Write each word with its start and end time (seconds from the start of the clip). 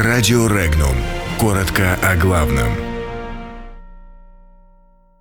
Радио 0.00 0.46
Регнум. 0.46 0.94
Коротко 1.40 1.98
о 2.04 2.14
главном. 2.14 2.68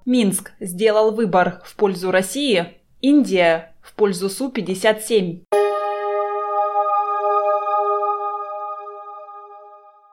Минск 0.05 0.51
сделал 0.59 1.15
выбор 1.15 1.63
в 1.65 1.75
пользу 1.75 2.11
России, 2.11 2.77
Индия 3.01 3.73
в 3.81 3.95
пользу 3.95 4.29
Су-57. 4.29 5.45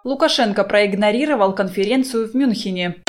Лукашенко 0.02 0.64
проигнорировал 0.64 1.54
конференцию 1.54 2.30
в 2.30 2.34
Мюнхене. 2.34 3.02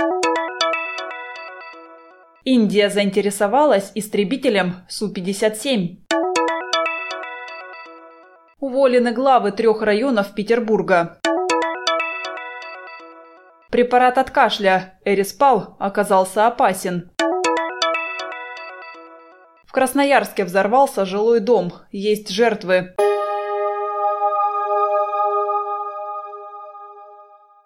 Индия 2.44 2.90
заинтересовалась 2.90 3.94
истребителем 3.96 4.86
Су-57. 4.90 6.00
Уволены 8.60 9.14
главы 9.14 9.54
трех 9.54 9.82
районов 9.82 10.36
Петербурга. 10.36 11.18
Препарат 13.72 14.18
от 14.18 14.32
кашля 14.32 15.00
Эриспал 15.06 15.76
оказался 15.80 16.48
опасен. 16.48 17.12
В 19.66 19.72
Красноярске 19.72 20.46
взорвался 20.46 21.06
жилой 21.06 21.40
дом. 21.40 21.74
Есть 21.92 22.30
жертвы. 22.30 22.96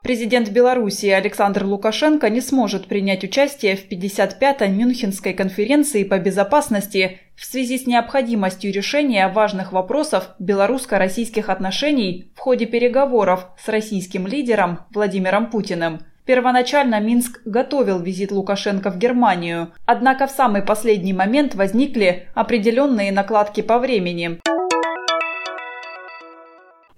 Президент 0.10 0.50
Белоруссии 0.50 1.12
Александр 1.12 1.66
Лукашенко 1.66 2.32
не 2.32 2.42
сможет 2.42 2.88
принять 2.88 3.24
участие 3.24 3.76
в 3.76 3.88
55-й 3.88 4.68
Мюнхенской 4.70 5.34
конференции 5.34 6.04
по 6.04 6.18
безопасности 6.18 7.20
в 7.36 7.46
связи 7.46 7.78
с 7.78 7.86
необходимостью 7.86 8.74
решения 8.74 9.28
важных 9.28 9.72
вопросов 9.72 10.32
белорусско-российских 10.40 11.50
отношений 11.50 12.32
в 12.36 12.40
ходе 12.40 12.66
переговоров 12.66 13.50
с 13.64 13.70
российским 13.70 14.26
лидером 14.26 14.80
Владимиром 14.90 15.52
Путиным. 15.52 16.00
Первоначально 16.26 17.00
Минск 17.00 17.42
готовил 17.46 18.00
визит 18.00 18.32
Лукашенко 18.32 18.90
в 18.90 18.98
Германию, 18.98 19.74
однако 19.86 20.26
в 20.26 20.32
самый 20.32 20.64
последний 20.64 21.14
момент 21.14 21.54
возникли 21.54 22.30
определенные 22.34 23.12
накладки 23.12 23.62
по 23.62 23.78
времени. 23.78 24.40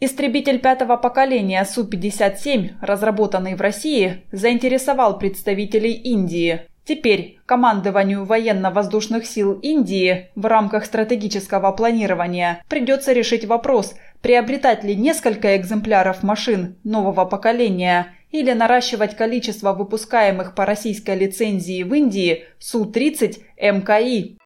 Истребитель 0.03 0.57
пятого 0.57 0.97
поколения 0.97 1.63
Су-57, 1.63 2.71
разработанный 2.81 3.53
в 3.53 3.61
России, 3.61 4.23
заинтересовал 4.31 5.19
представителей 5.19 5.93
Индии. 5.93 6.61
Теперь 6.85 7.37
командованию 7.45 8.25
военно-воздушных 8.25 9.27
сил 9.27 9.53
Индии 9.61 10.31
в 10.33 10.47
рамках 10.47 10.85
стратегического 10.85 11.71
планирования 11.71 12.63
придется 12.67 13.13
решить 13.13 13.45
вопрос, 13.45 13.93
приобретать 14.23 14.83
ли 14.83 14.95
несколько 14.95 15.55
экземпляров 15.55 16.23
машин 16.23 16.77
нового 16.83 17.25
поколения 17.25 18.15
или 18.31 18.53
наращивать 18.53 19.15
количество 19.15 19.73
выпускаемых 19.73 20.55
по 20.55 20.65
российской 20.65 21.15
лицензии 21.15 21.83
в 21.83 21.93
Индии 21.93 22.45
Су-30 22.57 23.37
МКИ. 23.61 24.39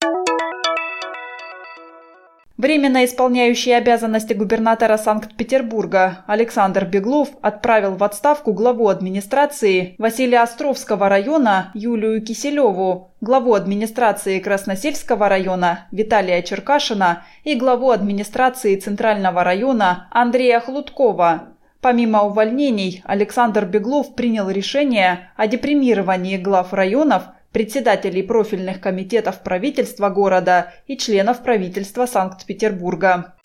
Временно 2.58 3.04
исполняющий 3.04 3.74
обязанности 3.74 4.32
губернатора 4.32 4.96
Санкт-Петербурга 4.96 6.24
Александр 6.26 6.86
Беглов 6.86 7.28
отправил 7.42 7.96
в 7.96 8.04
отставку 8.04 8.54
главу 8.54 8.88
администрации 8.88 9.96
Василия 9.98 10.42
Островского 10.42 11.10
района 11.10 11.72
Юлию 11.74 12.24
Киселеву, 12.24 13.12
главу 13.20 13.56
администрации 13.56 14.40
Красносельского 14.40 15.28
района 15.28 15.88
Виталия 15.92 16.42
Черкашина 16.42 17.24
и 17.44 17.56
главу 17.56 17.92
администрации 17.92 18.78
Центрального 18.78 19.44
района 19.44 20.08
Андрея 20.12 20.62
Хлудкова. 20.62 21.50
Помимо 21.82 22.24
увольнений, 22.24 23.04
Александр 23.06 23.66
Беглов 23.66 24.16
принял 24.16 24.50
решение 24.50 25.30
о 25.36 25.48
депримировании 25.48 26.38
глав 26.38 26.74
районов 26.74 27.24
председателей 27.56 28.22
профильных 28.22 28.82
комитетов 28.82 29.42
правительства 29.42 30.10
города 30.10 30.74
и 30.88 30.98
членов 30.98 31.42
правительства 31.42 32.06
Санкт-Петербурга. 32.06 33.36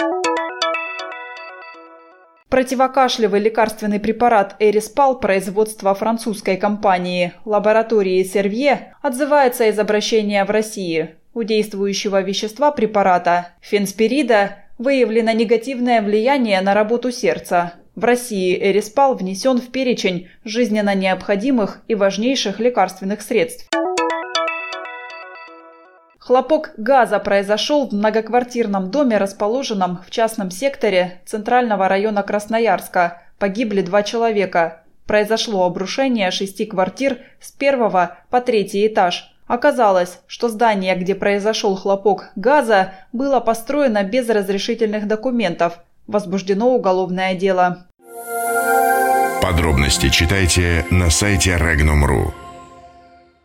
Противокашлевый 2.49 3.39
лекарственный 3.39 4.01
препарат 4.01 4.57
Эриспал 4.59 5.21
производства 5.21 5.95
французской 5.95 6.57
компании 6.57 7.35
лаборатории 7.45 8.25
Сервье 8.25 8.97
отзывается 9.01 9.69
из 9.69 9.79
обращения 9.79 10.45
в 10.45 10.51
России. 10.51 11.15
У 11.33 11.45
действующего 11.45 12.21
вещества 12.21 12.73
препарата 12.73 13.51
фенспирида 13.61 14.57
выявлено 14.79 15.31
негативное 15.31 16.03
влияние 16.03 16.61
на 16.63 16.75
работу 16.75 17.13
сердца. 17.13 17.75
В 17.95 18.05
России 18.05 18.59
Эриспал 18.61 19.15
внесен 19.15 19.61
в 19.61 19.71
перечень 19.71 20.27
жизненно 20.45 20.97
необходимых 20.97 21.83
и 21.87 21.95
важнейших 21.95 22.59
лекарственных 22.59 23.23
средств. 23.23 23.69
Хлопок 26.31 26.71
газа 26.77 27.19
произошел 27.19 27.89
в 27.89 27.93
многоквартирном 27.93 28.93
доме, 28.93 29.19
расположенном 29.19 29.99
в 30.07 30.13
частном 30.13 30.53
секторе 30.53 31.21
Центрального 31.27 31.89
района 31.89 32.23
Красноярска. 32.23 33.21
Погибли 33.41 33.83
два 33.83 34.05
человека. 34.05 34.85
Произошло 35.07 35.67
обрушение 35.67 36.31
шести 36.31 36.67
квартир 36.67 37.19
с 37.41 37.51
первого 37.51 38.19
по 38.31 38.41
третий 38.41 38.87
этаж. 38.87 39.35
Оказалось, 39.49 40.21
что 40.29 40.49
здание, 40.49 40.95
где 40.95 41.17
произошел 41.17 41.75
хлопок 41.75 42.31
газа, 42.37 42.93
было 43.13 43.41
построено 43.41 44.05
без 44.05 44.29
разрешительных 44.29 45.09
документов. 45.09 45.81
Возбуждено 46.07 46.73
уголовное 46.73 47.35
дело. 47.35 47.89
Подробности 49.43 50.09
читайте 50.11 50.87
на 50.93 51.11
сайте 51.11 51.57
Regnum.ru. 51.57 52.33